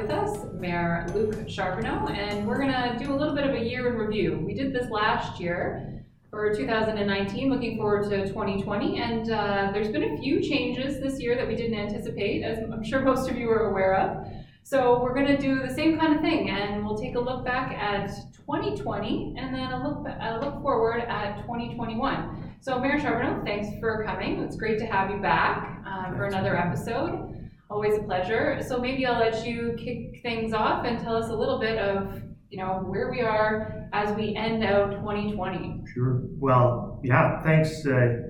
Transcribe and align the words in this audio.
with 0.00 0.10
us 0.12 0.46
Mayor 0.54 1.04
Luke 1.12 1.48
Charbonneau, 1.48 2.06
and 2.06 2.46
we're 2.46 2.58
gonna 2.58 2.96
do 3.00 3.12
a 3.12 3.16
little 3.16 3.34
bit 3.34 3.44
of 3.44 3.56
a 3.56 3.58
year 3.58 3.88
in 3.88 3.94
review. 3.94 4.40
We 4.46 4.54
did 4.54 4.72
this 4.72 4.88
last 4.92 5.40
year 5.40 6.04
for 6.30 6.54
2019, 6.54 7.50
looking 7.50 7.76
forward 7.76 8.08
to 8.08 8.28
2020, 8.28 9.00
and 9.00 9.32
uh, 9.32 9.70
there's 9.72 9.88
been 9.88 10.04
a 10.04 10.16
few 10.18 10.40
changes 10.40 11.00
this 11.02 11.20
year 11.20 11.34
that 11.34 11.48
we 11.48 11.56
didn't 11.56 11.76
anticipate, 11.76 12.44
as 12.44 12.58
I'm 12.58 12.84
sure 12.84 13.00
most 13.12 13.28
of 13.28 13.36
you 13.36 13.50
are 13.50 13.70
aware 13.70 13.96
of. 13.96 14.32
So 14.62 15.02
we're 15.02 15.14
gonna 15.14 15.36
do 15.36 15.66
the 15.66 15.74
same 15.74 15.98
kind 15.98 16.14
of 16.14 16.20
thing, 16.20 16.48
and 16.48 16.86
we'll 16.86 16.98
take 16.98 17.16
a 17.16 17.20
look 17.20 17.44
back 17.44 17.72
at 17.72 18.06
2020, 18.46 19.34
and 19.36 19.52
then 19.52 19.72
a 19.72 19.82
look, 19.82 20.06
a 20.06 20.38
look 20.40 20.62
forward 20.62 21.00
at 21.00 21.38
2021. 21.38 22.54
So 22.60 22.78
Mayor 22.78 23.00
Charbonneau, 23.00 23.42
thanks 23.44 23.76
for 23.80 24.04
coming. 24.04 24.44
It's 24.44 24.54
great 24.54 24.78
to 24.78 24.86
have 24.86 25.10
you 25.10 25.18
back 25.18 25.82
uh, 25.84 26.12
for 26.12 26.26
another 26.26 26.56
episode. 26.56 27.37
Always 27.70 27.98
a 27.98 28.02
pleasure. 28.02 28.62
So 28.66 28.78
maybe 28.78 29.04
I'll 29.04 29.20
let 29.20 29.46
you 29.46 29.76
kick 29.78 30.22
things 30.22 30.54
off 30.54 30.86
and 30.86 30.98
tell 30.98 31.16
us 31.16 31.28
a 31.28 31.34
little 31.34 31.58
bit 31.58 31.78
of, 31.78 32.22
you 32.48 32.58
know, 32.58 32.82
where 32.86 33.10
we 33.10 33.20
are 33.20 33.88
as 33.92 34.16
we 34.16 34.34
end 34.34 34.64
out 34.64 34.92
2020. 34.92 35.82
Sure. 35.92 36.22
Well, 36.38 36.98
yeah, 37.04 37.42
thanks, 37.42 37.86
uh, 37.86 38.22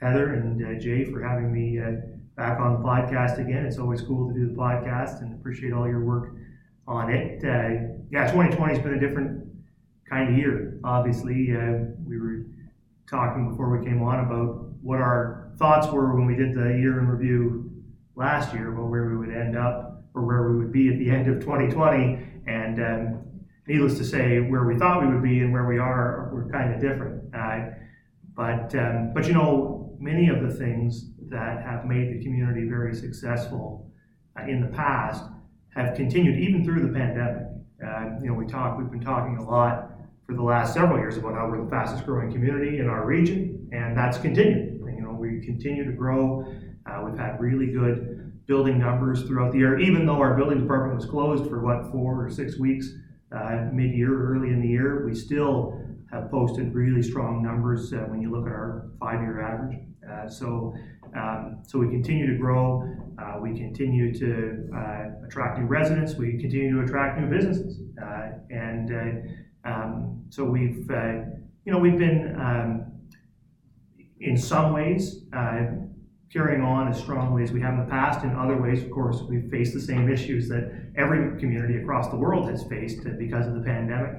Heather 0.00 0.34
and 0.34 0.64
uh, 0.64 0.80
Jay, 0.80 1.04
for 1.04 1.22
having 1.22 1.52
me 1.52 1.78
uh, 1.78 2.00
back 2.36 2.58
on 2.58 2.74
the 2.74 2.78
podcast 2.78 3.38
again. 3.38 3.66
It's 3.66 3.78
always 3.78 4.00
cool 4.00 4.28
to 4.28 4.34
do 4.34 4.48
the 4.48 4.54
podcast 4.54 5.20
and 5.20 5.34
appreciate 5.34 5.74
all 5.74 5.86
your 5.86 6.04
work 6.04 6.34
on 6.88 7.12
it. 7.12 7.44
Uh, 7.44 7.96
yeah, 8.10 8.30
2020 8.30 8.74
has 8.74 8.82
been 8.82 8.94
a 8.94 9.00
different 9.00 9.46
kind 10.08 10.30
of 10.32 10.38
year. 10.38 10.78
Obviously, 10.84 11.54
uh, 11.54 11.84
we 12.06 12.18
were 12.18 12.46
talking 13.10 13.50
before 13.50 13.76
we 13.76 13.84
came 13.84 14.02
on 14.02 14.20
about 14.20 14.68
what 14.82 15.00
our 15.00 15.52
thoughts 15.58 15.86
were 15.88 16.14
when 16.14 16.26
we 16.26 16.34
did 16.34 16.54
the 16.54 16.78
year 16.78 16.98
in 16.98 17.08
review 17.08 17.65
last 18.16 18.52
year, 18.54 18.72
about 18.72 18.88
where 18.88 19.08
we 19.08 19.16
would 19.16 19.34
end 19.34 19.56
up 19.56 20.04
or 20.14 20.24
where 20.24 20.50
we 20.50 20.58
would 20.58 20.72
be 20.72 20.88
at 20.88 20.98
the 20.98 21.10
end 21.10 21.28
of 21.28 21.40
2020. 21.40 22.18
And 22.46 22.80
um, 22.80 23.24
needless 23.66 23.98
to 23.98 24.04
say, 24.04 24.40
where 24.40 24.64
we 24.64 24.76
thought 24.76 25.02
we 25.02 25.12
would 25.12 25.22
be 25.22 25.40
and 25.40 25.52
where 25.52 25.66
we 25.66 25.78
are 25.78 26.30
were 26.32 26.48
kind 26.50 26.74
of 26.74 26.80
different. 26.80 27.22
Uh, 27.34 27.76
but 28.34 28.74
um, 28.74 29.12
but 29.14 29.26
you 29.26 29.34
know, 29.34 29.96
many 29.98 30.28
of 30.28 30.42
the 30.42 30.52
things 30.52 31.10
that 31.28 31.62
have 31.62 31.84
made 31.84 32.12
the 32.12 32.22
community 32.22 32.68
very 32.68 32.94
successful 32.94 33.90
uh, 34.38 34.44
in 34.44 34.60
the 34.60 34.68
past 34.68 35.24
have 35.74 35.94
continued 35.94 36.38
even 36.38 36.64
through 36.64 36.86
the 36.86 36.92
pandemic. 36.92 37.42
Uh, 37.84 38.18
you 38.22 38.28
know, 38.28 38.34
we 38.34 38.46
talk, 38.46 38.78
we've 38.78 38.90
been 38.90 39.00
talking 39.00 39.36
a 39.36 39.44
lot 39.44 39.90
for 40.26 40.34
the 40.34 40.42
last 40.42 40.72
several 40.72 40.98
years 40.98 41.16
about 41.16 41.34
how 41.34 41.48
we're 41.48 41.62
the 41.62 41.70
fastest 41.70 42.04
growing 42.06 42.32
community 42.32 42.78
in 42.78 42.88
our 42.88 43.04
region, 43.04 43.68
and 43.72 43.96
that's 43.96 44.18
continued. 44.18 44.80
You 44.80 45.02
know, 45.02 45.12
we 45.12 45.44
continue 45.44 45.84
to 45.84 45.92
grow. 45.92 46.52
Uh, 46.88 47.02
we've 47.04 47.18
had 47.18 47.40
really 47.40 47.66
good 47.66 48.32
building 48.46 48.78
numbers 48.78 49.22
throughout 49.22 49.52
the 49.52 49.58
year, 49.58 49.78
even 49.78 50.06
though 50.06 50.20
our 50.20 50.34
building 50.36 50.60
department 50.60 50.94
was 50.94 51.04
closed 51.04 51.48
for 51.48 51.60
what 51.60 51.90
four 51.90 52.24
or 52.24 52.30
six 52.30 52.58
weeks 52.58 52.90
uh, 53.32 53.66
mid-year, 53.72 54.34
early 54.34 54.50
in 54.50 54.60
the 54.60 54.68
year. 54.68 55.04
We 55.04 55.14
still 55.14 55.80
have 56.12 56.30
posted 56.30 56.72
really 56.72 57.02
strong 57.02 57.42
numbers 57.42 57.92
uh, 57.92 57.98
when 58.08 58.22
you 58.22 58.30
look 58.30 58.46
at 58.46 58.52
our 58.52 58.90
five-year 59.00 59.40
average. 59.40 59.78
Uh, 60.08 60.28
so, 60.28 60.74
um, 61.16 61.58
so 61.66 61.78
we 61.80 61.88
continue 61.88 62.26
to 62.28 62.38
grow. 62.38 62.88
Uh, 63.18 63.40
we 63.40 63.56
continue 63.56 64.14
to 64.14 64.68
uh, 64.72 65.26
attract 65.26 65.58
new 65.58 65.66
residents. 65.66 66.14
We 66.14 66.38
continue 66.38 66.76
to 66.76 66.82
attract 66.84 67.20
new 67.20 67.26
businesses, 67.26 67.80
uh, 68.00 68.28
and 68.50 68.92
uh, 69.64 69.68
um, 69.68 70.22
so 70.28 70.44
we've, 70.44 70.86
you 70.88 71.72
know, 71.72 71.78
we've 71.78 71.98
been 71.98 72.36
um, 72.38 72.92
in 74.20 74.36
some 74.36 74.72
ways 74.72 75.24
carrying 76.32 76.60
on 76.60 76.88
as 76.88 76.98
strongly 76.98 77.42
as 77.42 77.52
we 77.52 77.60
have 77.60 77.74
in 77.74 77.80
the 77.80 77.90
past. 77.90 78.24
In 78.24 78.34
other 78.34 78.60
ways, 78.60 78.82
of 78.82 78.90
course, 78.90 79.22
we've 79.22 79.48
faced 79.50 79.74
the 79.74 79.80
same 79.80 80.10
issues 80.10 80.48
that 80.48 80.70
every 80.96 81.38
community 81.38 81.78
across 81.78 82.08
the 82.08 82.16
world 82.16 82.50
has 82.50 82.64
faced 82.64 83.04
because 83.18 83.46
of 83.46 83.54
the 83.54 83.60
pandemic. 83.60 84.16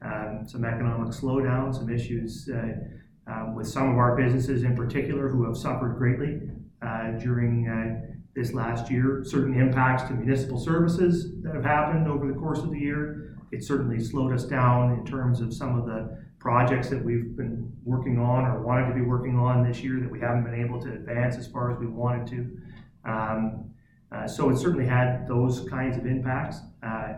Um, 0.00 0.44
some 0.46 0.64
economic 0.64 1.08
slowdown, 1.12 1.74
some 1.74 1.90
issues 1.92 2.48
uh, 2.48 3.32
um, 3.32 3.54
with 3.56 3.66
some 3.66 3.90
of 3.90 3.98
our 3.98 4.16
businesses 4.16 4.62
in 4.62 4.76
particular 4.76 5.28
who 5.28 5.44
have 5.44 5.56
suffered 5.56 5.96
greatly 5.98 6.40
uh, 6.80 7.18
during 7.18 7.68
uh, 7.68 8.14
this 8.34 8.52
last 8.52 8.90
year. 8.90 9.22
Certain 9.26 9.60
impacts 9.60 10.04
to 10.04 10.14
municipal 10.14 10.58
services 10.58 11.32
that 11.42 11.54
have 11.54 11.64
happened 11.64 12.06
over 12.06 12.28
the 12.28 12.38
course 12.38 12.60
of 12.60 12.70
the 12.70 12.78
year. 12.78 13.36
It 13.50 13.64
certainly 13.64 13.98
slowed 13.98 14.32
us 14.32 14.44
down 14.44 14.92
in 14.92 15.04
terms 15.04 15.40
of 15.40 15.52
some 15.52 15.76
of 15.76 15.86
the 15.86 16.27
projects 16.38 16.88
that 16.88 17.04
we've 17.04 17.36
been 17.36 17.72
working 17.84 18.18
on 18.18 18.44
or 18.44 18.60
wanted 18.62 18.88
to 18.88 18.94
be 18.94 19.02
working 19.02 19.38
on 19.38 19.66
this 19.66 19.80
year 19.80 19.98
that 20.00 20.10
we 20.10 20.20
haven't 20.20 20.44
been 20.44 20.54
able 20.54 20.80
to 20.80 20.92
advance 20.92 21.36
as 21.36 21.46
far 21.46 21.72
as 21.72 21.78
we 21.78 21.86
wanted 21.86 22.26
to. 22.28 23.10
Um, 23.10 23.70
uh, 24.10 24.26
so 24.26 24.48
it 24.50 24.56
certainly 24.56 24.86
had 24.86 25.26
those 25.28 25.68
kinds 25.68 25.96
of 25.96 26.06
impacts. 26.06 26.58
Uh, 26.82 27.14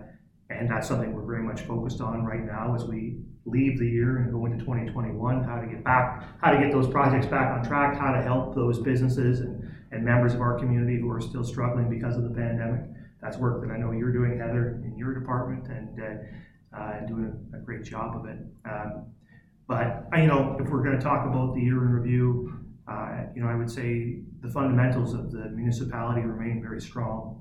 and 0.50 0.69
that's 0.69 0.88
something 0.88 1.12
we're 1.12 1.25
very 1.25 1.42
much 1.42 1.62
focused 1.62 2.00
on 2.00 2.25
right 2.25 2.44
now 2.44 2.75
as 2.75 2.84
we 2.84 3.19
leave 3.47 3.78
the 3.78 3.86
year 3.86 4.19
and 4.19 4.32
go 4.32 4.44
into 4.47 4.59
2021 4.59 5.42
how 5.44 5.59
to 5.59 5.66
get 5.66 5.82
back 5.82 6.25
how 6.42 6.50
to 6.50 6.59
get 6.59 6.70
those 6.70 6.86
projects 6.86 7.26
back 7.26 7.56
on 7.56 7.64
track 7.64 7.98
how 7.98 8.12
to 8.12 8.20
help 8.20 8.54
those 8.54 8.78
businesses 8.78 9.41
and, 9.41 9.72
and 9.92 10.04
members 10.04 10.34
of 10.34 10.41
our 10.41 10.59
community 10.59 11.00
who 11.00 11.10
are 11.10 11.20
still 11.20 11.44
struggling 11.44 11.88
because 11.88 12.16
of 12.16 12.22
the 12.22 12.30
pandemic 12.30 12.82
that's 13.22 13.38
work 13.38 13.62
that 13.62 13.72
i 13.72 13.78
know 13.78 13.92
you're 13.92 14.12
doing 14.12 14.38
heather 14.38 14.82
in 14.84 14.97
your 14.98 15.14
department 15.14 15.66
and 15.69 16.00
uh, 16.00 16.22
uh, 16.76 17.00
doing 17.06 17.32
a, 17.53 17.56
a, 17.56 17.60
great 17.60 17.84
job 17.84 18.16
of 18.16 18.26
it 18.26 18.38
um, 18.64 19.06
but 19.69 20.06
you 20.16 20.26
know 20.26 20.56
if 20.60 20.69
we're 20.69 20.82
going 20.82 20.97
to 20.97 21.03
talk 21.03 21.26
about 21.26 21.54
the 21.54 21.60
year 21.60 21.82
in 21.82 21.91
review 21.91 22.60
uh, 22.88 23.22
you 23.34 23.42
know 23.42 23.48
i 23.48 23.54
would 23.54 23.70
say 23.70 24.20
the 24.41 24.48
fundamentals 24.48 25.14
of 25.14 25.30
the 25.32 25.48
municipality 25.50 26.22
remain 26.22 26.62
very 26.62 26.80
strong 26.80 27.41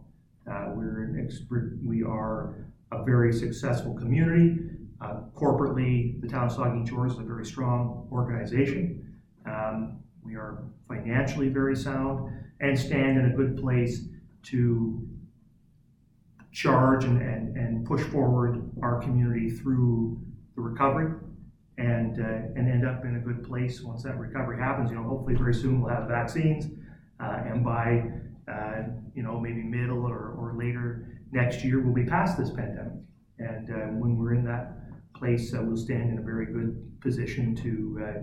uh, 0.50 0.72
we're 0.74 1.04
an 1.04 1.24
expert, 1.24 1.78
we 1.84 2.04
are 2.04 2.56
a 2.92 3.04
very 3.04 3.32
successful 3.32 3.94
community. 3.94 4.58
Uh, 5.02 5.22
corporately, 5.36 6.20
the 6.22 6.28
town 6.28 6.48
of 6.48 6.54
Saugeen 6.54 6.88
Shores 6.88 7.14
is 7.14 7.20
a 7.20 7.24
very 7.24 7.46
strong 7.46 8.08
organization. 8.12 9.16
Um, 9.46 10.00
we 10.24 10.36
are 10.36 10.64
financially 10.88 11.50
very 11.50 11.76
sound 11.76 12.32
and 12.60 12.78
stand 12.78 13.18
in 13.18 13.26
a 13.26 13.36
good 13.36 13.58
place 13.58 14.02
to 14.44 15.08
charge 16.60 17.06
and, 17.06 17.22
and, 17.22 17.56
and 17.56 17.86
push 17.86 18.02
forward 18.02 18.70
our 18.82 19.00
community 19.00 19.50
through 19.50 20.20
the 20.58 20.62
recovery 20.62 21.14
and, 21.78 22.20
uh, 22.20 22.60
and 22.60 22.70
end 22.70 22.86
up 22.86 23.06
in 23.06 23.16
a 23.16 23.20
good 23.20 23.48
place 23.48 23.82
once 23.82 24.04
that 24.04 24.20
recovery 24.20 24.60
happens. 24.60 24.92
You 24.92 24.98
know, 24.98 25.04
hopefully 25.04 25.36
very 25.36 25.54
soon 25.54 25.82
we'll 25.82 25.94
have 25.94 26.10
vaccines, 26.10 26.66
uh, 27.22 27.44
and 27.46 27.64
by 27.64 28.12
uh, 28.52 28.84
you 29.16 29.24
know 29.24 29.40
maybe 29.40 29.64
middle 29.64 30.06
or, 30.06 30.36
or 30.38 30.54
later 30.58 31.22
next 31.32 31.64
year 31.64 31.80
we'll 31.80 31.94
be 31.94 32.04
past 32.04 32.38
this 32.38 32.50
pandemic. 32.50 32.92
And 33.38 33.70
uh, 33.70 33.88
when 33.96 34.18
we're 34.18 34.34
in 34.34 34.44
that 34.44 34.76
place, 35.16 35.54
uh, 35.54 35.62
we'll 35.62 35.78
stand 35.78 36.12
in 36.12 36.18
a 36.18 36.22
very 36.22 36.48
good 36.48 37.00
position 37.00 37.56
to 37.56 38.06
uh, 38.06 38.20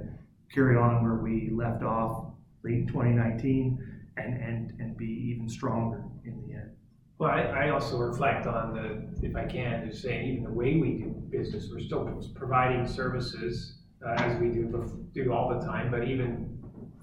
carry 0.54 0.76
on 0.76 1.02
where 1.02 1.14
we 1.14 1.50
left 1.54 1.82
off 1.82 2.34
late 2.62 2.86
2019 2.88 3.78
and, 4.18 4.34
and, 4.34 4.78
and 4.78 4.94
be 4.98 5.32
even 5.34 5.48
stronger 5.48 6.04
in 6.26 6.42
the 6.46 6.52
end. 6.52 6.75
Well, 7.18 7.30
I, 7.30 7.40
I 7.40 7.68
also 7.70 7.96
reflect 7.96 8.46
on 8.46 8.74
the, 8.74 9.26
if 9.26 9.34
I 9.34 9.44
can, 9.44 9.88
just 9.88 10.02
saying 10.02 10.28
even 10.28 10.44
the 10.44 10.50
way 10.50 10.76
we 10.76 10.98
do 10.98 11.06
business, 11.30 11.68
we're 11.72 11.80
still 11.80 12.22
providing 12.34 12.86
services 12.86 13.78
uh, 14.06 14.12
as 14.18 14.38
we 14.38 14.48
do 14.48 15.08
do 15.14 15.32
all 15.32 15.58
the 15.58 15.64
time, 15.64 15.90
but 15.90 16.06
even 16.06 16.56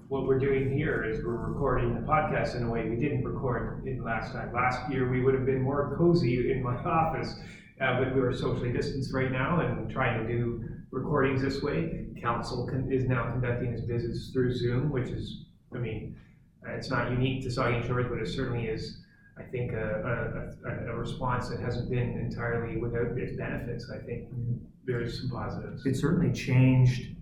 what 0.08 0.26
we're 0.26 0.38
doing 0.38 0.70
here 0.70 1.02
is 1.04 1.24
we're 1.24 1.34
recording 1.34 1.94
the 1.94 2.00
podcast 2.02 2.54
in 2.54 2.62
a 2.62 2.70
way 2.70 2.88
we 2.88 2.94
didn't 2.94 3.24
record 3.24 3.84
in 3.86 4.04
last 4.04 4.32
time. 4.32 4.52
Last 4.52 4.88
year 4.88 5.10
we 5.10 5.20
would 5.20 5.34
have 5.34 5.46
been 5.46 5.60
more 5.60 5.96
cozy 5.98 6.52
in 6.52 6.62
my 6.62 6.76
office, 6.84 7.34
uh, 7.80 7.98
but 7.98 8.14
we 8.14 8.20
are 8.20 8.32
socially 8.32 8.70
distanced 8.72 9.12
right 9.12 9.32
now 9.32 9.58
and 9.60 9.90
trying 9.90 10.24
to 10.24 10.32
do 10.32 10.64
recordings 10.92 11.42
this 11.42 11.60
way. 11.60 12.06
Council 12.22 12.68
con- 12.68 12.88
is 12.92 13.04
now 13.08 13.32
conducting 13.32 13.72
its 13.72 13.82
business 13.82 14.30
through 14.32 14.54
Zoom, 14.54 14.90
which 14.90 15.08
is, 15.08 15.46
I 15.74 15.78
mean, 15.78 16.16
uh, 16.64 16.72
it's 16.72 16.90
not 16.90 17.10
unique 17.10 17.42
to 17.42 17.48
Saugeen 17.48 17.84
Shores, 17.84 18.06
but 18.08 18.20
it 18.20 18.28
certainly 18.28 18.66
is, 18.66 19.03
I 19.36 19.42
think, 19.42 19.72
a, 19.72 20.52
a, 20.64 20.92
a, 20.92 20.96
response 20.96 21.48
that 21.48 21.58
hasn't 21.58 21.90
been 21.90 22.18
entirely 22.18 22.76
without 22.76 23.18
its 23.18 23.36
benefits. 23.36 23.90
I 23.90 23.98
think 23.98 24.28
there's 24.84 25.20
some 25.20 25.30
positives. 25.30 25.84
It 25.86 25.96
certainly 25.96 26.32
changed 26.32 27.14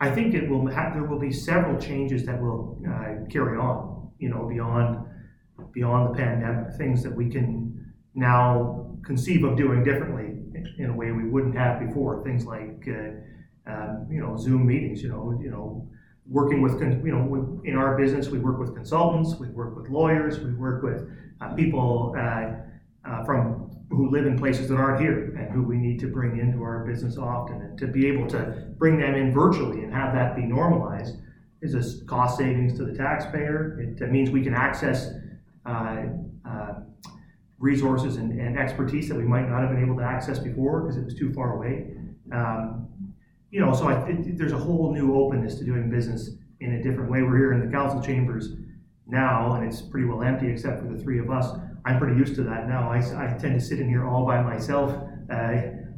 I 0.00 0.10
think 0.10 0.34
it 0.34 0.48
will 0.48 0.66
have, 0.68 0.94
there 0.94 1.04
will 1.04 1.18
be 1.18 1.30
several 1.30 1.78
changes 1.78 2.24
that 2.24 2.40
will 2.40 2.80
uh, 2.88 3.26
carry 3.30 3.58
on, 3.58 4.10
you 4.18 4.30
know, 4.30 4.48
beyond 4.48 5.06
beyond 5.72 6.08
the 6.08 6.18
pandemic, 6.18 6.72
things 6.78 7.02
that 7.02 7.14
we 7.14 7.28
can 7.28 7.92
now 8.14 8.96
conceive 9.04 9.44
of 9.44 9.58
doing 9.58 9.84
differently 9.84 10.38
in 10.78 10.88
a 10.88 10.96
way 10.96 11.12
we 11.12 11.28
wouldn't 11.28 11.54
have 11.54 11.86
before. 11.86 12.24
Things 12.24 12.46
like, 12.46 12.88
uh, 12.88 13.70
um, 13.70 14.08
you 14.10 14.20
know, 14.20 14.38
Zoom 14.38 14.66
meetings. 14.66 15.02
You 15.02 15.10
know, 15.10 15.38
you 15.42 15.50
know, 15.50 15.86
working 16.30 16.62
with, 16.62 16.80
you 16.80 17.12
know, 17.12 17.60
in 17.64 17.76
our 17.76 17.98
business 17.98 18.28
we 18.28 18.38
work 18.38 18.58
with 18.58 18.72
consultants, 18.74 19.34
we 19.38 19.48
work 19.48 19.76
with 19.76 19.88
lawyers, 19.90 20.38
we 20.38 20.52
work 20.52 20.82
with 20.82 21.10
uh, 21.40 21.52
people 21.54 22.14
uh, 22.16 22.52
uh, 23.04 23.24
from 23.24 23.70
who 23.90 24.08
live 24.10 24.26
in 24.26 24.38
places 24.38 24.68
that 24.68 24.76
aren't 24.76 25.00
here 25.00 25.34
and 25.36 25.50
who 25.50 25.62
we 25.62 25.76
need 25.76 25.98
to 25.98 26.06
bring 26.06 26.38
into 26.38 26.62
our 26.62 26.84
business 26.84 27.18
often. 27.18 27.60
And 27.60 27.78
to 27.78 27.88
be 27.88 28.06
able 28.06 28.28
to 28.28 28.68
bring 28.78 28.98
them 28.98 29.16
in 29.16 29.32
virtually 29.32 29.82
and 29.82 29.92
have 29.92 30.14
that 30.14 30.36
be 30.36 30.42
normalized 30.42 31.16
is 31.60 31.74
a 31.74 32.04
cost 32.04 32.38
savings 32.38 32.78
to 32.78 32.84
the 32.84 32.94
taxpayer. 32.94 33.80
It, 33.80 34.10
means 34.12 34.30
we 34.30 34.42
can 34.42 34.54
access 34.54 35.08
uh, 35.66 36.04
uh, 36.48 36.74
resources 37.58 38.16
and, 38.16 38.38
and 38.40 38.56
expertise 38.56 39.08
that 39.08 39.16
we 39.16 39.24
might 39.24 39.48
not 39.48 39.62
have 39.62 39.70
been 39.70 39.82
able 39.84 39.96
to 39.96 40.04
access 40.04 40.38
before 40.38 40.82
because 40.82 40.96
it 40.96 41.04
was 41.04 41.14
too 41.14 41.32
far 41.32 41.56
away. 41.56 41.96
Um, 42.32 42.88
you 43.50 43.60
know, 43.60 43.72
so 43.74 43.88
I, 43.88 44.08
it, 44.08 44.38
there's 44.38 44.52
a 44.52 44.58
whole 44.58 44.92
new 44.92 45.14
openness 45.14 45.56
to 45.56 45.64
doing 45.64 45.90
business 45.90 46.30
in 46.60 46.74
a 46.74 46.82
different 46.82 47.10
way. 47.10 47.22
We're 47.22 47.36
here 47.36 47.52
in 47.52 47.60
the 47.64 47.72
council 47.72 48.00
chambers 48.00 48.50
now, 49.06 49.54
and 49.54 49.66
it's 49.66 49.82
pretty 49.82 50.06
well 50.06 50.22
empty 50.22 50.48
except 50.48 50.82
for 50.82 50.92
the 50.92 50.98
three 51.02 51.18
of 51.18 51.30
us. 51.30 51.58
I'm 51.84 51.98
pretty 51.98 52.16
used 52.16 52.34
to 52.36 52.42
that 52.44 52.68
now. 52.68 52.90
I, 52.90 52.98
I 52.98 53.36
tend 53.38 53.58
to 53.58 53.60
sit 53.60 53.80
in 53.80 53.88
here 53.88 54.06
all 54.06 54.24
by 54.24 54.42
myself 54.42 54.92
uh, 55.30 55.52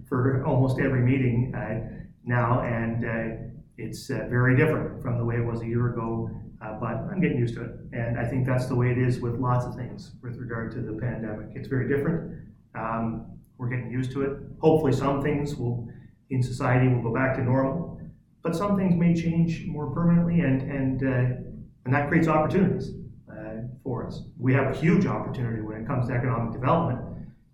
for 0.08 0.44
almost 0.46 0.78
every 0.78 1.00
meeting 1.00 1.54
uh, 1.54 2.04
now, 2.25 2.60
and 2.60 3.04
uh, 3.04 3.37
it's 3.76 4.10
uh, 4.10 4.26
very 4.31 4.56
different 4.56 5.02
from 5.02 5.19
the 5.19 5.25
way 5.25 5.37
it 5.37 5.44
was 5.44 5.60
a 5.60 5.66
year 5.66 5.93
ago. 5.93 6.31
Uh, 6.62 6.75
but 6.78 6.94
I'm 7.10 7.20
getting 7.20 7.38
used 7.38 7.55
to 7.56 7.64
it, 7.64 7.70
and 7.93 8.19
I 8.19 8.25
think 8.25 8.46
that's 8.46 8.66
the 8.66 8.76
way 8.76 8.93
it 8.93 8.98
is 8.98 9.19
with 9.19 9.34
lots 9.40 9.66
of 9.66 9.75
things 9.75 10.12
with 10.22 10.37
regard 10.37 10.70
to 10.72 10.81
the 10.81 10.93
pandemic. 10.93 11.48
It's 11.56 11.66
very 11.66 11.88
different. 11.88 12.38
Um, 12.76 13.26
we're 13.58 13.69
getting 13.69 13.90
used 13.90 14.12
to 14.12 14.22
it. 14.22 14.38
Hopefully, 14.60 14.93
some 14.93 15.22
things 15.22 15.56
will 15.56 15.88
in 16.32 16.43
society 16.43 16.88
will 16.88 17.02
go 17.02 17.12
back 17.12 17.37
to 17.37 17.43
normal, 17.43 18.00
but 18.43 18.56
some 18.56 18.76
things 18.76 18.94
may 18.96 19.14
change 19.14 19.67
more 19.67 19.90
permanently, 19.90 20.40
and 20.40 20.62
and 20.62 21.02
uh, 21.02 21.37
and 21.84 21.94
that 21.94 22.08
creates 22.08 22.29
opportunities 22.29 22.90
uh, 23.31 23.62
for 23.84 24.06
us. 24.06 24.23
We 24.38 24.55
have 24.55 24.75
a 24.75 24.76
huge 24.76 25.06
opportunity 25.06 25.62
when 25.62 25.76
it 25.82 25.87
comes 25.87 26.08
to 26.08 26.14
economic 26.14 26.52
development 26.52 27.00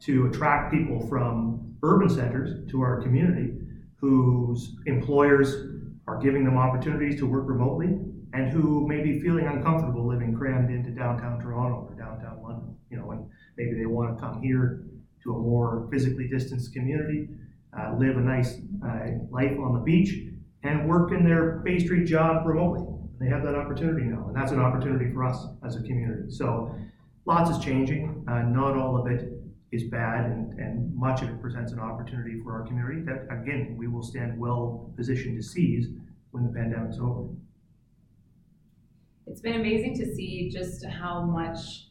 to 0.01 0.27
attract 0.27 0.73
people 0.73 1.07
from 1.09 1.77
urban 1.83 2.09
centers 2.09 2.71
to 2.71 2.81
our 2.83 3.01
community 3.03 3.55
whose 3.97 4.77
employers 4.87 5.55
are 6.07 6.19
giving 6.19 6.45
them 6.45 6.57
opportunities 6.57 7.19
to 7.19 7.27
work 7.27 7.49
remotely 7.49 7.99
and 8.33 8.53
who 8.53 8.87
may 8.87 9.03
be 9.03 9.21
feeling 9.21 9.47
uncomfortable 9.47 10.07
living 10.07 10.35
crammed 10.35 10.71
into 10.71 10.91
downtown 10.91 11.41
Toronto 11.41 11.89
or 11.89 11.95
downtown 11.95 12.41
London. 12.43 12.77
You 12.91 12.99
know, 12.99 13.11
and 13.11 13.29
maybe 13.57 13.75
they 13.75 13.87
want 13.87 14.17
to 14.17 14.23
come 14.23 14.41
here 14.41 14.85
to 15.25 15.35
a 15.35 15.39
more 15.39 15.89
physically 15.91 16.29
distanced 16.29 16.73
community, 16.73 17.29
uh, 17.79 17.95
live 17.97 18.17
a 18.17 18.21
nice 18.21 18.59
uh, 18.85 19.19
life 19.31 19.57
on 19.59 19.75
the 19.75 19.81
beach, 19.81 20.15
and 20.63 20.89
work 20.89 21.13
in 21.13 21.25
their 21.25 21.59
Bay 21.65 21.79
Street 21.79 22.07
job 22.07 22.47
remotely. 22.47 22.87
They 23.21 23.27
have 23.27 23.43
that 23.45 23.55
opportunity 23.55 24.05
now, 24.05 24.27
and 24.29 24.37
that's 24.37 24.53
an 24.53 24.61
opportunity 24.61 25.13
for 25.13 25.25
us 25.25 25.47
as 25.65 25.77
a 25.77 25.83
community. 25.83 26.31
So, 26.31 26.75
lots 27.27 27.51
is 27.51 27.59
changing. 27.59 28.25
Uh, 28.29 28.43
not 28.43 28.77
all 28.77 28.97
of 28.97 29.11
it 29.11 29.33
is 29.73 29.85
bad, 29.85 30.25
and, 30.27 30.59
and 30.59 30.95
much 30.95 31.23
of 31.23 31.29
it 31.29 31.41
presents 31.43 31.73
an 31.73 31.79
opportunity 31.79 32.41
for 32.43 32.53
our 32.53 32.67
community 32.67 33.03
that, 33.03 33.27
again, 33.31 33.77
we 33.77 33.87
will 33.87 34.03
stand 34.03 34.39
well 34.39 34.93
positioned 34.97 35.37
to 35.37 35.43
seize 35.43 35.89
when 36.31 36.45
the 36.45 36.51
pandemic's 36.51 36.99
over. 36.99 37.29
It's 39.27 39.41
been 39.41 39.61
amazing 39.61 39.95
to 39.99 40.15
see 40.15 40.49
just 40.51 40.87
how 40.87 41.23
much 41.23 41.89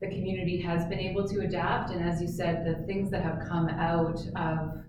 the 0.00 0.08
community 0.08 0.60
has 0.60 0.84
been 0.86 0.98
able 0.98 1.28
to 1.28 1.40
adapt, 1.40 1.90
and 1.90 2.02
as 2.02 2.20
you 2.20 2.26
said, 2.26 2.66
the 2.66 2.84
things 2.86 3.10
that 3.10 3.22
have 3.22 3.38
come 3.48 3.68
out 3.68 4.18
of 4.34 4.82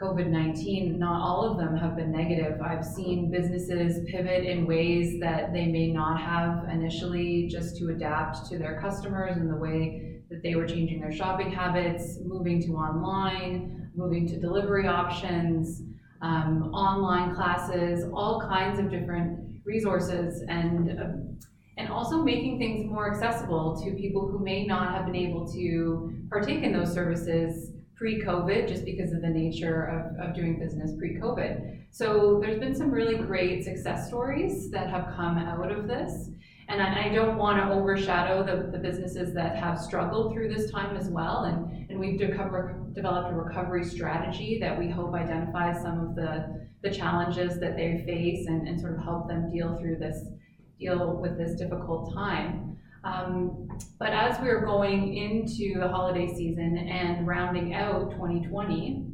COVID 0.00 0.28
19, 0.28 0.98
not 0.98 1.20
all 1.20 1.50
of 1.50 1.58
them 1.58 1.76
have 1.76 1.96
been 1.96 2.12
negative. 2.12 2.60
I've 2.60 2.84
seen 2.84 3.30
businesses 3.30 4.08
pivot 4.08 4.44
in 4.44 4.64
ways 4.64 5.18
that 5.20 5.52
they 5.52 5.66
may 5.66 5.88
not 5.88 6.20
have 6.20 6.68
initially 6.72 7.48
just 7.48 7.76
to 7.78 7.88
adapt 7.88 8.46
to 8.48 8.58
their 8.58 8.80
customers 8.80 9.36
and 9.36 9.50
the 9.50 9.56
way 9.56 10.20
that 10.30 10.42
they 10.42 10.54
were 10.54 10.66
changing 10.66 11.00
their 11.00 11.10
shopping 11.10 11.50
habits, 11.50 12.18
moving 12.24 12.62
to 12.62 12.74
online, 12.74 13.90
moving 13.96 14.26
to 14.28 14.38
delivery 14.38 14.86
options, 14.86 15.82
um, 16.22 16.70
online 16.72 17.34
classes, 17.34 18.04
all 18.14 18.40
kinds 18.40 18.78
of 18.78 18.90
different 18.90 19.60
resources, 19.64 20.44
and 20.48 20.90
uh, 21.00 21.04
and 21.76 21.88
also 21.88 22.22
making 22.22 22.58
things 22.58 22.84
more 22.90 23.12
accessible 23.12 23.80
to 23.84 23.92
people 23.92 24.28
who 24.28 24.38
may 24.38 24.66
not 24.66 24.92
have 24.92 25.06
been 25.06 25.16
able 25.16 25.46
to 25.52 26.12
partake 26.28 26.62
in 26.62 26.72
those 26.72 26.92
services 26.92 27.72
pre-COVID, 27.98 28.68
just 28.68 28.84
because 28.84 29.12
of 29.12 29.20
the 29.22 29.28
nature 29.28 29.84
of, 29.84 30.28
of 30.28 30.34
doing 30.34 30.58
business 30.58 30.92
pre-COVID. 30.96 31.80
So 31.90 32.38
there's 32.40 32.60
been 32.60 32.74
some 32.74 32.90
really 32.90 33.16
great 33.16 33.64
success 33.64 34.06
stories 34.06 34.70
that 34.70 34.88
have 34.88 35.12
come 35.16 35.36
out 35.36 35.72
of 35.72 35.88
this. 35.88 36.30
And 36.68 36.80
I, 36.82 37.06
I 37.06 37.14
don't 37.14 37.36
want 37.36 37.58
to 37.58 37.74
overshadow 37.74 38.44
the, 38.44 38.70
the 38.70 38.78
businesses 38.78 39.34
that 39.34 39.56
have 39.56 39.80
struggled 39.80 40.32
through 40.32 40.54
this 40.54 40.70
time 40.70 40.96
as 40.96 41.08
well. 41.08 41.44
And, 41.44 41.90
and 41.90 41.98
we've 41.98 42.18
developed 42.18 43.32
a 43.32 43.34
recovery 43.34 43.84
strategy 43.84 44.58
that 44.60 44.78
we 44.78 44.88
hope 44.88 45.14
identifies 45.14 45.82
some 45.82 45.98
of 45.98 46.14
the, 46.14 46.68
the 46.82 46.90
challenges 46.90 47.58
that 47.58 47.76
they 47.76 48.04
face 48.06 48.46
and, 48.46 48.68
and 48.68 48.78
sort 48.78 48.94
of 48.94 49.02
help 49.02 49.28
them 49.28 49.50
deal 49.50 49.76
through 49.78 49.96
this, 49.96 50.26
deal 50.78 51.16
with 51.16 51.36
this 51.36 51.58
difficult 51.58 52.14
time. 52.14 52.78
Um, 53.08 53.68
but 53.98 54.10
as 54.10 54.38
we're 54.40 54.64
going 54.64 55.16
into 55.16 55.78
the 55.78 55.88
holiday 55.88 56.26
season 56.34 56.76
and 56.76 57.26
rounding 57.26 57.74
out 57.74 58.10
2020, 58.12 59.06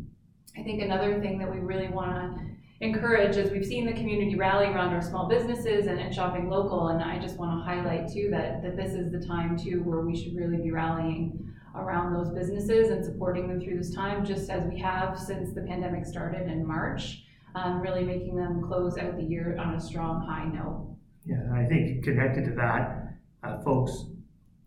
I 0.59 0.63
think 0.63 0.83
another 0.83 1.21
thing 1.21 1.39
that 1.39 1.51
we 1.51 1.59
really 1.59 1.89
want 1.89 2.15
to 2.15 2.45
encourage 2.81 3.37
is 3.37 3.51
we've 3.51 3.65
seen 3.65 3.87
the 3.87 3.93
community 3.93 4.35
rally 4.37 4.67
around 4.67 4.93
our 4.93 5.03
small 5.03 5.29
businesses 5.29 5.87
and, 5.87 6.01
and 6.01 6.15
shopping 6.15 6.49
local, 6.49 6.89
and 6.89 7.03
I 7.03 7.19
just 7.19 7.37
want 7.39 7.53
to 7.53 7.65
highlight 7.65 8.09
too 8.13 8.29
that, 8.31 8.63
that 8.63 8.77
this 8.77 8.95
is 8.95 9.13
the 9.13 9.25
time 9.25 9.57
too 9.57 9.83
where 9.85 10.01
we 10.01 10.17
should 10.17 10.37
really 10.37 10.57
be 10.57 10.71
rallying 10.71 11.53
around 11.77 12.15
those 12.15 12.31
businesses 12.31 12.91
and 12.91 13.05
supporting 13.05 13.49
them 13.49 13.61
through 13.61 13.79
this 13.79 13.95
time, 13.95 14.25
just 14.25 14.51
as 14.51 14.65
we 14.65 14.79
have 14.79 15.19
since 15.19 15.55
the 15.55 15.63
pandemic 15.63 16.05
started 16.05 16.49
in 16.49 16.67
March, 16.67 17.25
um, 17.55 17.81
really 17.81 18.05
making 18.05 18.37
them 18.37 18.63
close 18.63 18.97
out 18.99 19.17
the 19.17 19.25
year 19.25 19.57
on 19.59 19.75
a 19.75 19.81
strong 19.81 20.25
high 20.27 20.47
note. 20.47 20.97
Yeah, 21.25 21.43
I 21.55 21.65
think 21.65 22.05
connected 22.05 22.45
to 22.45 22.51
that, 22.53 23.04
uh, 23.45 23.59
folks 23.63 24.07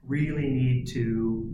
really 0.06 0.48
need 0.48 0.88
to 0.88 1.54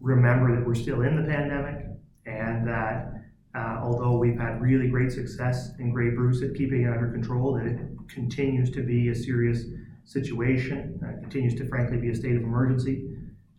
remember 0.00 0.54
that 0.54 0.66
we're 0.66 0.74
still 0.74 1.02
in 1.02 1.16
the 1.16 1.28
pandemic 1.28 1.86
and 2.26 2.66
that 2.66 3.12
uh, 3.54 3.78
although 3.82 4.16
we've 4.16 4.38
had 4.38 4.60
really 4.60 4.88
great 4.88 5.12
success 5.12 5.70
in 5.78 5.92
Grey 5.92 6.10
Bruce 6.10 6.42
at 6.42 6.54
keeping 6.54 6.82
it 6.82 6.92
under 6.92 7.10
control, 7.10 7.54
that 7.54 7.66
it 7.66 7.78
continues 8.08 8.70
to 8.70 8.82
be 8.82 9.08
a 9.08 9.14
serious 9.14 9.64
situation, 10.04 10.98
uh, 11.04 11.20
continues 11.20 11.54
to 11.56 11.68
frankly 11.68 11.98
be 11.98 12.10
a 12.10 12.14
state 12.14 12.36
of 12.36 12.42
emergency. 12.42 13.10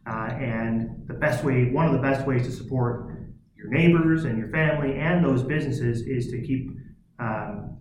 Uh, 0.05 0.29
and 0.39 1.07
the 1.07 1.13
best 1.13 1.43
way, 1.43 1.69
one 1.71 1.85
of 1.85 1.93
the 1.93 1.99
best 1.99 2.25
ways 2.25 2.45
to 2.45 2.51
support 2.51 3.09
your 3.55 3.67
neighbors 3.67 4.25
and 4.25 4.37
your 4.37 4.49
family 4.49 4.95
and 4.95 5.23
those 5.23 5.43
businesses 5.43 6.01
is 6.01 6.27
to 6.31 6.41
keep 6.41 6.71
um, 7.19 7.72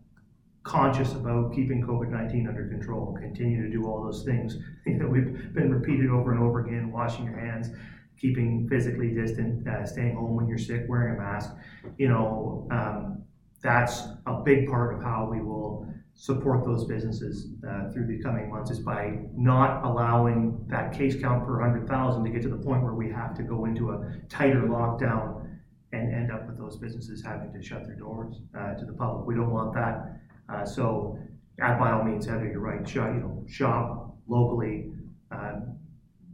conscious 0.63 1.13
about 1.13 1.53
keeping 1.55 1.83
COVID 1.83 2.11
19 2.11 2.49
under 2.49 2.67
control, 2.69 3.17
continue 3.21 3.63
to 3.63 3.71
do 3.71 3.87
all 3.87 4.03
those 4.03 4.25
things 4.25 4.59
that 4.87 5.09
we've 5.09 5.53
been 5.55 5.73
repeated 5.73 6.11
over 6.11 6.33
and 6.33 6.43
over 6.43 6.61
again 6.61 6.93
washing 6.93 7.25
your 7.25 7.39
hands, 7.39 7.71
keeping 8.19 8.69
physically 8.69 9.09
distant, 9.09 9.67
uh, 9.67 9.85
staying 9.85 10.15
home 10.15 10.37
when 10.37 10.47
you're 10.47 10.59
sick, 10.59 10.85
wearing 10.89 11.17
a 11.17 11.19
mask. 11.19 11.53
You 11.99 12.09
know, 12.09 12.69
um, 12.71 13.23
that's 13.63 14.03
a 14.27 14.35
big 14.45 14.69
part 14.69 14.95
of 14.95 15.03
how 15.03 15.29
we 15.31 15.41
will 15.41 15.87
support 16.15 16.65
those 16.65 16.85
businesses 16.85 17.49
uh, 17.69 17.91
through 17.91 18.07
the 18.07 18.23
coming 18.23 18.51
months 18.51 18.71
is 18.71 18.79
by 18.79 19.19
not 19.35 19.85
allowing 19.85 20.65
that 20.69 20.93
case 20.93 21.21
count 21.21 21.45
per 21.47 21.61
100,000 21.61 22.25
to 22.25 22.31
get 22.31 22.43
to 22.43 22.49
the 22.49 22.57
point 22.57 22.83
where 22.83 22.95
we 22.95 23.11
have 23.11 23.35
to 23.35 23.43
go 23.43 23.65
into 23.65 23.91
a 23.91 24.17
tighter 24.29 24.63
lockdown 24.63 25.49
and 25.93 26.15
end 26.15 26.31
up 26.31 26.47
with 26.47 26.59
those 26.59 26.77
businesses 26.77 27.23
having 27.23 27.53
to 27.53 27.63
shut 27.63 27.85
their 27.87 27.97
doors 27.97 28.41
uh, 28.59 28.75
to 28.75 28.85
the 28.85 28.93
public. 28.93 29.27
We 29.27 29.35
don't 29.35 29.51
want 29.51 29.75
that. 29.75 30.12
Uh, 30.53 30.65
so, 30.65 31.19
by 31.59 31.93
all 31.93 32.05
means, 32.05 32.27
Heather, 32.27 32.47
you're 32.47 32.61
right. 32.61 32.87
Shop, 32.89 33.09
you 33.15 33.21
know, 33.21 33.45
shop 33.49 34.17
locally. 34.27 34.91
Uh, 35.31 35.61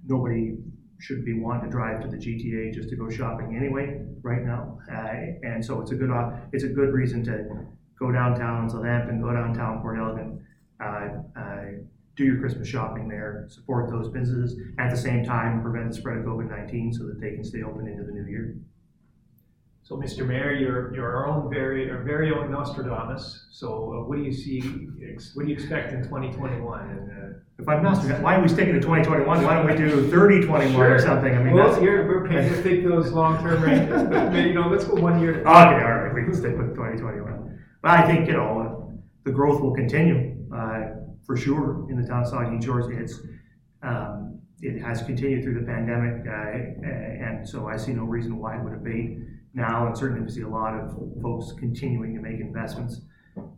nobody 0.07 0.57
should 1.01 1.25
be 1.25 1.39
wanting 1.39 1.65
to 1.65 1.71
drive 1.71 2.01
to 2.03 2.09
the 2.09 2.17
GTA 2.17 2.75
just 2.75 2.89
to 2.89 2.97
go 2.97 3.09
shopping 3.09 3.57
anyway. 3.57 4.05
Right 4.23 4.43
now, 4.43 4.79
uh, 4.91 5.47
and 5.47 5.65
so 5.65 5.81
it's 5.81 5.93
a 5.93 5.95
good 5.95 6.11
uh, 6.11 6.31
it's 6.53 6.65
a 6.65 6.69
good 6.69 6.93
reason 6.93 7.25
to 7.25 7.47
go 7.99 8.11
downtown 8.11 8.69
Southampton, 8.69 9.23
go 9.23 9.33
downtown 9.33 9.81
Port 9.81 9.99
Elgin, 9.99 10.45
uh, 10.83 11.09
uh, 11.39 11.65
do 12.17 12.25
your 12.25 12.41
Christmas 12.41 12.67
shopping 12.67 13.09
there, 13.09 13.47
support 13.49 13.91
those 13.91 14.09
businesses. 14.09 14.59
At 14.79 14.91
the 14.91 14.97
same 14.97 15.25
time, 15.25 15.63
prevent 15.63 15.89
the 15.89 15.95
spread 15.95 16.19
of 16.19 16.25
COVID 16.25 16.51
nineteen 16.51 16.93
so 16.93 17.07
that 17.07 17.21
they 17.21 17.31
can 17.31 17.45
stay 17.45 17.63
open 17.63 17.87
into 17.87 18.03
the 18.03 18.13
new 18.13 18.27
year. 18.27 18.57
So, 19.83 19.97
Mr. 19.97 20.27
Mayor, 20.27 20.53
you're, 20.53 20.95
you're 20.95 21.17
our 21.17 21.27
own 21.29 21.49
very, 21.49 21.91
our 21.91 22.03
very 22.03 22.31
own 22.31 22.51
Nostradamus. 22.51 23.47
So, 23.51 23.69
uh, 23.69 24.07
what 24.07 24.19
do 24.19 24.23
you 24.23 24.33
see? 24.33 24.61
What 25.35 25.45
do 25.45 25.49
you 25.49 25.55
expect 25.55 25.95
in 25.95 26.03
2021? 26.03 26.91
And, 26.91 27.11
uh, 27.11 27.39
if 27.59 27.69
I'm 27.69 27.83
why 28.23 28.37
are 28.37 28.43
we 28.43 28.49
sticking 28.49 28.75
to 28.75 28.81
2021? 28.81 29.43
Why 29.43 29.55
don't 29.55 29.67
we 29.67 29.77
do 29.77 30.09
3021 30.11 30.73
sure. 30.73 30.95
or 30.95 30.99
something? 31.01 31.35
I 31.35 31.43
mean, 31.43 31.55
well, 31.55 31.69
that's... 31.71 31.81
Here, 31.81 32.07
we're 32.07 32.29
paying 32.29 32.53
to 32.53 32.63
take 32.63 32.85
those 32.85 33.11
long-term 33.11 33.63
ranges, 33.65 34.05
but 34.05 34.33
you 34.35 34.55
know, 34.55 34.69
let's 34.69 34.85
go 34.85 34.95
one 34.95 35.21
year. 35.21 35.41
okay, 35.41 35.49
all 35.49 35.73
right, 35.73 36.15
we 36.15 36.23
can 36.23 36.35
stick 36.35 36.57
with 36.57 36.77
2021. 36.77 37.59
But 37.83 37.91
I 37.91 38.07
think 38.07 38.27
you 38.27 38.35
know 38.35 38.93
the 39.25 39.33
growth 39.33 39.61
will 39.61 39.75
continue 39.75 40.37
uh, 40.55 40.91
for 41.27 41.37
sure 41.37 41.87
in 41.91 42.01
the 42.01 42.07
town 42.07 42.23
of 42.23 42.33
Saugeen 42.33 42.63
Shores. 42.63 42.87
It's 42.91 43.21
um, 43.83 44.41
it 44.61 44.81
has 44.83 45.03
continued 45.03 45.45
through 45.45 45.61
the 45.61 45.67
pandemic, 45.67 46.27
uh, 46.27 47.27
and 47.27 47.49
so 47.49 47.69
I 47.69 47.77
see 47.77 47.93
no 47.93 48.05
reason 48.05 48.39
why 48.39 48.57
it 48.57 48.65
would 48.65 48.75
abate 48.75 49.19
now, 49.55 49.87
and 49.87 49.97
certainly 49.97 50.23
we 50.23 50.31
see 50.31 50.43
a 50.43 50.49
lot 50.49 50.75
of 50.75 50.95
folks 51.23 51.53
continuing 51.59 52.15
to 52.15 52.21
make 52.21 52.41
investments 52.41 53.01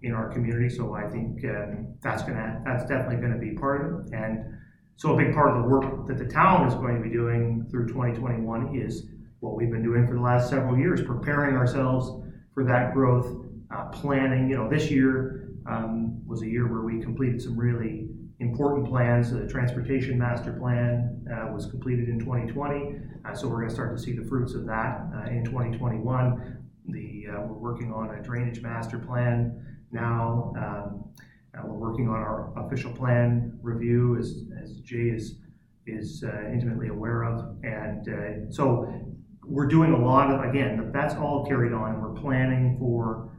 in 0.02 0.12
our 0.12 0.28
community. 0.28 0.68
So 0.68 0.94
I 0.94 1.08
think 1.08 1.44
um, 1.44 1.94
that's 2.02 2.22
gonna 2.22 2.62
that's 2.64 2.82
definitely 2.82 3.16
going 3.16 3.32
to 3.32 3.38
be 3.38 3.52
part 3.52 3.84
of 3.84 4.06
it. 4.06 4.12
And 4.12 4.54
so 4.96 5.14
a 5.14 5.16
big 5.16 5.32
part 5.34 5.56
of 5.56 5.62
the 5.62 5.68
work 5.68 6.06
that 6.06 6.18
the 6.18 6.26
town 6.26 6.68
is 6.68 6.74
going 6.74 6.96
to 6.96 7.02
be 7.02 7.10
doing 7.10 7.66
through 7.70 7.88
2021 7.88 8.76
is 8.76 9.06
what 9.40 9.56
we've 9.56 9.70
been 9.70 9.82
doing 9.82 10.06
for 10.06 10.14
the 10.14 10.20
last 10.20 10.50
several 10.50 10.76
years, 10.76 11.00
preparing 11.02 11.56
ourselves 11.56 12.22
for 12.52 12.64
that 12.64 12.92
growth, 12.92 13.46
uh, 13.74 13.86
planning. 13.86 14.50
You 14.50 14.58
know, 14.58 14.68
this 14.68 14.90
year 14.90 15.48
um, 15.66 16.20
was 16.26 16.42
a 16.42 16.46
year 16.46 16.70
where 16.70 16.82
we 16.82 17.00
completed 17.00 17.40
some 17.40 17.58
really 17.58 18.09
important 18.40 18.88
plans. 18.88 19.30
The 19.30 19.46
transportation 19.46 20.18
master 20.18 20.52
plan 20.52 21.26
uh, 21.30 21.52
was 21.52 21.66
completed 21.66 22.08
in 22.08 22.18
2020, 22.18 22.96
uh, 23.24 23.34
so 23.34 23.48
we're 23.48 23.58
going 23.58 23.68
to 23.68 23.74
start 23.74 23.96
to 23.96 24.02
see 24.02 24.12
the 24.12 24.24
fruits 24.24 24.54
of 24.54 24.66
that 24.66 25.06
uh, 25.14 25.30
in 25.30 25.44
2021. 25.44 26.58
The 26.88 27.26
uh, 27.28 27.40
we're 27.42 27.72
working 27.72 27.92
on 27.92 28.18
a 28.18 28.22
drainage 28.22 28.62
master 28.62 28.98
plan 28.98 29.78
now. 29.92 30.52
Um, 30.56 31.04
uh, 31.52 31.66
we're 31.66 31.90
working 31.90 32.08
on 32.08 32.14
our 32.14 32.52
official 32.64 32.92
plan 32.92 33.58
review, 33.62 34.16
as, 34.18 34.44
as 34.62 34.80
Jay 34.80 35.10
is 35.10 35.36
is 35.86 36.24
uh, 36.24 36.48
intimately 36.52 36.88
aware 36.88 37.24
of, 37.24 37.56
and 37.62 38.52
so 38.52 38.88
we're 39.44 39.66
doing 39.66 39.92
a 39.92 39.98
lot 39.98 40.30
of 40.30 40.48
again. 40.48 40.90
That's 40.92 41.14
all 41.14 41.44
carried 41.46 41.72
on. 41.72 42.00
We're 42.00 42.20
planning 42.20 42.76
for 42.78 43.30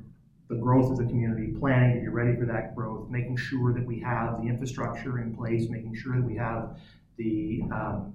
the 0.52 0.58
growth 0.58 0.92
of 0.92 0.98
the 0.98 1.06
community, 1.06 1.54
planning 1.58 1.96
to 1.96 2.02
be 2.02 2.08
ready 2.10 2.36
for 2.38 2.46
that 2.46 2.76
growth, 2.76 3.10
making 3.10 3.38
sure 3.38 3.74
that 3.74 3.86
we 3.86 4.02
have 4.02 4.42
the 4.42 4.48
infrastructure 4.50 5.20
in 5.20 5.34
place, 5.34 5.70
making 5.70 5.96
sure 5.96 6.18
that 6.18 6.26
we 6.26 6.36
have 6.36 6.78
the 7.18 7.62
um, 7.72 8.14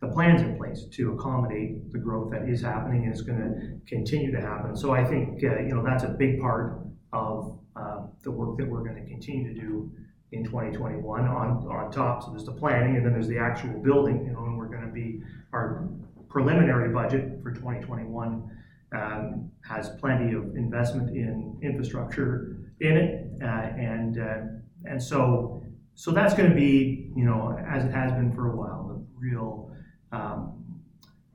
the 0.00 0.08
plans 0.08 0.42
in 0.42 0.56
place 0.56 0.84
to 0.90 1.12
accommodate 1.12 1.90
the 1.90 1.98
growth 1.98 2.30
that 2.30 2.48
is 2.48 2.60
happening 2.60 3.04
and 3.04 3.14
is 3.14 3.22
going 3.22 3.38
to 3.38 3.80
continue 3.86 4.30
to 4.30 4.40
happen. 4.40 4.76
So 4.76 4.92
I 4.92 5.04
think 5.04 5.42
uh, 5.42 5.60
you 5.60 5.74
know 5.74 5.82
that's 5.82 6.04
a 6.04 6.08
big 6.08 6.38
part 6.38 6.80
of 7.14 7.58
uh, 7.74 8.02
the 8.22 8.30
work 8.30 8.58
that 8.58 8.68
we're 8.68 8.82
going 8.82 9.02
to 9.02 9.10
continue 9.10 9.54
to 9.54 9.58
do 9.58 9.90
in 10.32 10.44
2021 10.44 11.26
on 11.26 11.66
on 11.66 11.90
top. 11.90 12.22
So 12.22 12.30
there's 12.30 12.44
the 12.44 12.52
planning, 12.52 12.96
and 12.96 13.06
then 13.06 13.14
there's 13.14 13.28
the 13.28 13.38
actual 13.38 13.80
building. 13.80 14.26
You 14.26 14.32
know, 14.32 14.44
and 14.44 14.58
we're 14.58 14.68
going 14.68 14.84
to 14.84 14.92
be 14.92 15.22
our 15.54 15.88
preliminary 16.28 16.90
budget 16.90 17.42
for 17.42 17.52
2021 17.52 18.50
um, 18.94 19.50
has 19.68 19.90
plenty 20.00 20.34
of 20.34 20.56
investment 20.56 21.10
in 21.10 21.58
infrastructure 21.62 22.58
in 22.80 22.96
it, 22.96 23.30
uh, 23.42 23.46
and 23.46 24.18
uh, 24.18 24.38
and 24.86 25.02
so 25.02 25.62
so 25.94 26.10
that's 26.10 26.34
going 26.34 26.48
to 26.48 26.54
be 26.54 27.10
you 27.14 27.24
know 27.24 27.56
as 27.68 27.84
it 27.84 27.92
has 27.92 28.12
been 28.12 28.32
for 28.32 28.52
a 28.52 28.56
while 28.56 28.88
the 28.88 29.04
real 29.18 29.70
um, 30.12 30.60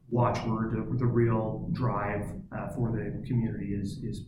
watchword, 0.10 0.72
the, 0.72 0.98
the 0.98 1.06
real 1.06 1.68
drive 1.72 2.26
uh, 2.56 2.68
for 2.70 2.92
the 2.92 3.26
community 3.28 3.74
is 3.74 4.00
is 4.04 4.26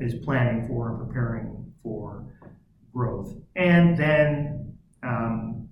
is 0.00 0.14
planning 0.24 0.66
for 0.66 0.90
and 0.90 1.06
preparing 1.06 1.72
for 1.82 2.26
growth, 2.92 3.34
and 3.56 3.96
then 3.96 4.76
um, 5.02 5.68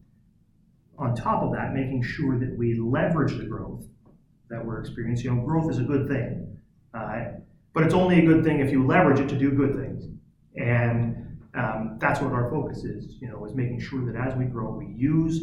on 0.99 1.15
top 1.15 1.43
of 1.43 1.53
that, 1.53 1.73
making 1.73 2.03
sure 2.03 2.39
that 2.39 2.57
we 2.57 2.79
leverage 2.79 3.37
the 3.37 3.45
growth 3.45 3.85
that 4.51 4.65
we're 4.65 4.81
experiencing. 4.81 5.27
You 5.27 5.37
know, 5.37 5.43
growth 5.43 5.71
is 5.71 5.79
a 5.79 5.83
good 5.83 6.09
thing, 6.09 6.59
uh, 6.93 7.25
but 7.73 7.85
it's 7.85 7.95
only 7.95 8.19
a 8.19 8.27
good 8.27 8.45
thing 8.45 8.61
if 8.61 8.71
you 8.71 8.87
leverage 8.87 9.21
it 9.21 9.29
to 9.29 9.39
do 9.39 9.51
good 9.51 9.75
things, 9.75 10.09
and 10.57 11.39
um, 11.55 11.97
that's 11.99 12.21
what 12.21 12.33
our 12.33 12.51
focus 12.51 12.85
is. 12.85 13.17
You 13.21 13.29
know, 13.29 13.45
is 13.45 13.55
making 13.55 13.81
sure 13.81 14.05
that 14.05 14.17
as 14.17 14.35
we 14.35 14.45
grow, 14.45 14.71
we 14.73 14.87
use 14.87 15.41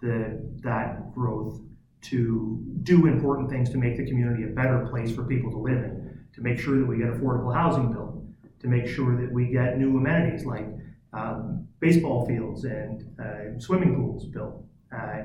the 0.00 0.40
that 0.62 1.12
growth 1.14 1.60
to 2.02 2.62
do 2.82 3.06
important 3.06 3.48
things 3.50 3.70
to 3.70 3.78
make 3.78 3.96
the 3.96 4.06
community 4.06 4.44
a 4.44 4.48
better 4.48 4.86
place 4.90 5.14
for 5.14 5.24
people 5.24 5.50
to 5.50 5.58
live 5.58 5.78
in, 5.78 6.24
to 6.34 6.42
make 6.42 6.58
sure 6.58 6.78
that 6.78 6.86
we 6.86 6.98
get 6.98 7.08
affordable 7.08 7.54
housing 7.54 7.90
built, 7.90 8.22
to 8.60 8.68
make 8.68 8.86
sure 8.86 9.20
that 9.20 9.32
we 9.32 9.46
get 9.46 9.78
new 9.78 9.96
amenities 9.96 10.44
like 10.44 10.66
um, 11.14 11.66
baseball 11.80 12.26
fields 12.26 12.64
and 12.64 13.04
uh, 13.18 13.58
swimming 13.58 13.94
pools 13.94 14.26
built, 14.26 14.62
uh, 14.94 15.22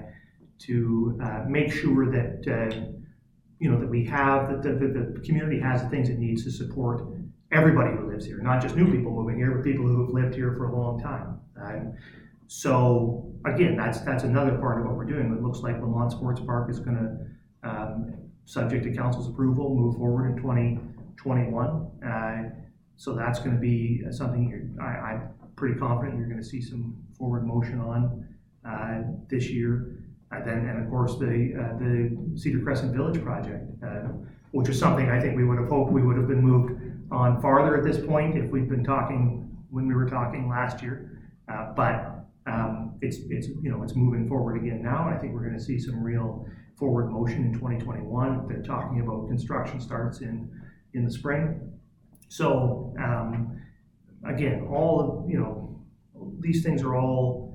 to 0.59 1.19
uh, 1.21 1.43
make 1.47 1.71
sure 1.71 2.11
that 2.11 2.47
uh, 2.47 2.98
you 3.59 3.69
know 3.69 3.79
that 3.79 3.89
we 3.89 4.05
have 4.05 4.49
that 4.49 4.63
the, 4.63 4.87
the, 4.87 5.19
community 5.25 5.59
has 5.59 5.83
the 5.83 5.89
things 5.89 6.09
it 6.09 6.17
needs 6.17 6.43
to 6.45 6.51
support 6.51 7.03
everybody 7.51 7.95
who 7.95 8.09
lives 8.09 8.25
here, 8.25 8.39
not 8.41 8.61
just 8.61 8.75
new 8.75 8.85
people 8.85 9.11
moving 9.11 9.37
here, 9.37 9.51
but 9.51 9.63
people 9.63 9.85
who 9.85 10.01
have 10.05 10.13
lived 10.13 10.35
here 10.35 10.53
for 10.55 10.69
a 10.69 10.75
long 10.75 11.01
time. 11.01 11.39
Um, 11.61 11.93
so 12.47 13.31
again, 13.45 13.75
that's 13.75 13.99
that's 14.01 14.23
another 14.23 14.57
part 14.57 14.79
of 14.79 14.85
what 14.85 14.95
we're 14.95 15.05
doing. 15.05 15.31
It 15.31 15.43
looks 15.43 15.59
like 15.59 15.79
Lamont 15.79 16.11
Sports 16.11 16.41
Park 16.41 16.69
is 16.69 16.79
going 16.79 16.97
to, 16.97 17.69
um, 17.69 18.13
subject 18.45 18.83
to 18.85 18.95
council's 18.95 19.27
approval, 19.27 19.75
move 19.75 19.95
forward 19.95 20.31
in 20.31 20.37
2021. 20.37 21.91
Uh, 22.03 22.49
so 22.95 23.13
that's 23.13 23.39
going 23.39 23.53
to 23.53 23.61
be 23.61 24.03
something 24.11 24.75
I, 24.81 24.85
I'm 24.85 25.29
pretty 25.55 25.77
confident 25.77 26.17
you're 26.17 26.27
going 26.27 26.41
to 26.41 26.47
see 26.47 26.61
some 26.61 26.97
forward 27.17 27.45
motion 27.45 27.79
on 27.79 28.27
uh, 28.67 29.01
this 29.29 29.49
year. 29.49 29.98
And 30.31 30.45
then, 30.47 30.59
and 30.69 30.83
of 30.83 30.89
course, 30.89 31.17
the 31.17 31.53
uh, 31.59 31.77
the 31.79 32.17
Cedar 32.39 32.59
Crescent 32.59 32.95
Village 32.95 33.21
project, 33.23 33.65
uh, 33.83 34.09
which 34.51 34.69
is 34.69 34.77
something 34.77 35.09
I 35.09 35.19
think 35.19 35.35
we 35.35 35.43
would 35.43 35.57
have 35.57 35.69
hoped 35.69 35.91
we 35.91 36.03
would 36.03 36.17
have 36.17 36.27
been 36.27 36.41
moved 36.41 36.79
on 37.11 37.41
farther 37.41 37.75
at 37.75 37.83
this 37.83 38.03
point 38.05 38.37
if 38.37 38.49
we'd 38.51 38.69
been 38.69 38.83
talking 38.83 39.49
when 39.71 39.87
we 39.87 39.95
were 39.95 40.09
talking 40.09 40.47
last 40.47 40.81
year. 40.83 41.19
Uh, 41.51 41.73
but 41.73 42.25
um, 42.45 42.93
it's, 43.01 43.17
it's, 43.29 43.47
you 43.47 43.71
know, 43.71 43.81
it's 43.83 43.95
moving 43.95 44.27
forward 44.27 44.55
again 44.61 44.83
now, 44.83 45.07
and 45.07 45.15
I 45.15 45.17
think 45.19 45.33
we're 45.33 45.43
gonna 45.43 45.59
see 45.59 45.79
some 45.79 46.03
real 46.03 46.45
forward 46.77 47.09
motion 47.09 47.45
in 47.45 47.59
twenty 47.59 47.79
twenty-one. 47.79 48.47
They're 48.47 48.61
talking 48.61 49.01
about 49.01 49.27
construction 49.27 49.81
starts 49.81 50.21
in, 50.21 50.49
in 50.93 51.05
the 51.05 51.11
spring. 51.11 51.71
So, 52.27 52.93
um, 52.99 53.59
again, 54.25 54.67
all 54.71 55.01
of, 55.01 55.29
you 55.29 55.39
know, 55.39 55.81
these 56.39 56.63
things 56.63 56.83
are 56.83 56.95
all 56.95 57.48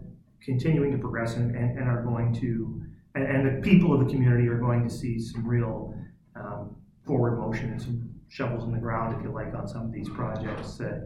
continuing 0.45 0.93
to 0.93 0.99
progress 0.99 1.37
and, 1.37 1.55
and, 1.57 1.79
and 1.79 1.89
are 1.89 2.03
going 2.03 2.33
to, 2.35 2.83
and, 3.15 3.25
and 3.25 3.47
the 3.57 3.63
people 3.63 3.93
of 3.93 4.07
the 4.07 4.13
community 4.13 4.47
are 4.49 4.59
going 4.59 4.87
to 4.87 4.91
see 4.95 5.19
some 5.19 5.47
real, 5.47 5.95
um, 6.37 6.77
forward 7.05 7.39
motion 7.39 7.71
and 7.71 7.81
some 7.81 8.11
shovels 8.29 8.65
in 8.65 8.73
the 8.73 8.79
ground, 8.79 9.15
if 9.17 9.23
you 9.23 9.31
like, 9.31 9.55
on 9.55 9.69
some 9.69 9.83
of 9.87 9.93
these 9.93 10.09
projects, 10.09 10.81
uh, 10.81 11.01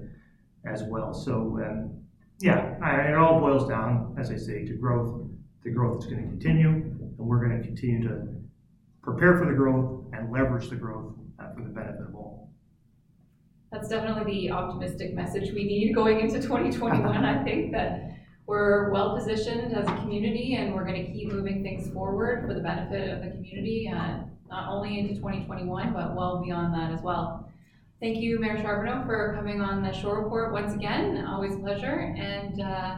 as 0.64 0.82
well. 0.84 1.12
So, 1.12 1.60
um, 1.64 1.90
yeah, 2.40 2.78
I- 2.82 3.08
it 3.08 3.14
all 3.14 3.40
boils 3.40 3.68
down, 3.68 4.14
as 4.18 4.30
I 4.30 4.36
say, 4.36 4.64
to 4.64 4.74
growth. 4.74 5.28
The 5.64 5.70
growth 5.70 6.04
is 6.04 6.06
going 6.10 6.22
to 6.22 6.28
continue, 6.28 6.68
and 6.68 7.18
we're 7.18 7.44
going 7.46 7.60
to 7.60 7.66
continue 7.66 8.06
to 8.08 8.28
prepare 9.02 9.36
for 9.36 9.46
the 9.46 9.52
growth 9.54 10.04
and 10.12 10.30
leverage 10.32 10.68
the 10.70 10.76
growth 10.76 11.14
uh, 11.38 11.52
for 11.52 11.62
the 11.62 11.68
benefit 11.68 12.06
of 12.08 12.14
all. 12.14 12.50
That's 13.72 13.88
definitely 13.88 14.32
the 14.32 14.50
optimistic 14.52 15.14
message 15.14 15.52
we 15.52 15.64
need 15.64 15.94
going 15.94 16.20
into 16.20 16.40
2021. 16.40 17.24
I 17.24 17.42
think 17.44 17.72
that 17.72 18.17
we're 18.48 18.90
well 18.90 19.14
positioned 19.14 19.76
as 19.76 19.86
a 19.86 19.94
community 19.96 20.54
and 20.54 20.74
we're 20.74 20.84
going 20.84 21.06
to 21.06 21.12
keep 21.12 21.30
moving 21.30 21.62
things 21.62 21.92
forward 21.92 22.46
for 22.46 22.54
the 22.54 22.60
benefit 22.60 23.10
of 23.10 23.22
the 23.22 23.30
community, 23.30 23.92
uh, 23.94 24.20
not 24.48 24.70
only 24.70 24.98
into 24.98 25.14
2021, 25.14 25.92
but 25.92 26.16
well 26.16 26.42
beyond 26.42 26.72
that 26.72 26.90
as 26.90 27.02
well. 27.02 27.52
Thank 28.00 28.16
you, 28.18 28.40
Mayor 28.40 28.58
Charbonneau, 28.62 29.04
for 29.04 29.34
coming 29.36 29.60
on 29.60 29.82
the 29.82 29.92
shore 29.92 30.22
report 30.22 30.52
once 30.52 30.72
again. 30.72 31.26
Always 31.26 31.56
a 31.56 31.58
pleasure. 31.58 32.14
And 32.16 32.62
uh, 32.62 32.96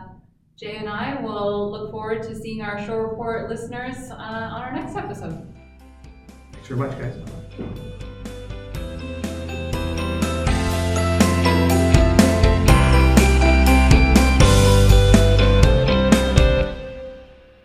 Jay 0.57 0.76
and 0.76 0.88
I 0.88 1.21
will 1.21 1.73
look 1.73 1.90
forward 1.90 2.23
to 2.23 2.37
seeing 2.37 2.62
our 2.62 2.85
shore 2.87 3.09
report 3.09 3.50
listeners 3.50 3.97
uh, 4.12 4.14
on 4.14 4.62
our 4.62 4.73
next 4.73 4.95
episode. 4.95 5.52
Thanks 6.52 6.69
very 6.69 6.78
much, 6.78 6.97
guys. 6.97 8.07